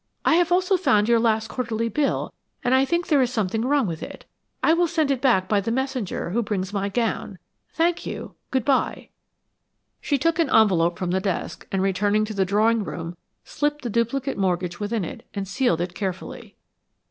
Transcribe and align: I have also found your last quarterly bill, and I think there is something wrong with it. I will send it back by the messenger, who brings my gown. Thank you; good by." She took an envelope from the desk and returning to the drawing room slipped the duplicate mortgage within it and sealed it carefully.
I 0.25 0.33
have 0.37 0.51
also 0.51 0.77
found 0.77 1.07
your 1.07 1.19
last 1.19 1.47
quarterly 1.47 1.87
bill, 1.87 2.33
and 2.63 2.73
I 2.73 2.85
think 2.85 3.05
there 3.05 3.21
is 3.21 3.31
something 3.31 3.61
wrong 3.63 3.85
with 3.85 4.01
it. 4.01 4.25
I 4.63 4.73
will 4.73 4.87
send 4.87 5.11
it 5.11 5.21
back 5.21 5.47
by 5.47 5.61
the 5.61 5.69
messenger, 5.69 6.31
who 6.31 6.41
brings 6.41 6.73
my 6.73 6.89
gown. 6.89 7.37
Thank 7.73 8.03
you; 8.03 8.33
good 8.49 8.65
by." 8.65 9.09
She 10.01 10.17
took 10.17 10.39
an 10.39 10.49
envelope 10.49 10.97
from 10.97 11.11
the 11.11 11.19
desk 11.19 11.67
and 11.71 11.83
returning 11.83 12.25
to 12.25 12.33
the 12.33 12.45
drawing 12.45 12.83
room 12.83 13.15
slipped 13.45 13.83
the 13.83 13.91
duplicate 13.91 14.39
mortgage 14.39 14.79
within 14.79 15.05
it 15.05 15.23
and 15.35 15.47
sealed 15.47 15.81
it 15.81 15.93
carefully. 15.93 16.55